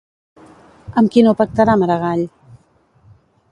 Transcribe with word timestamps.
Amb 1.01 1.13
qui 1.17 1.23
no 1.27 1.35
pactarà 1.43 1.77
Maragall? 1.83 2.25